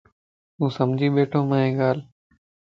[0.55, 2.03] توسمجھي ٻيڻھونَ مانجي ڳالھه؟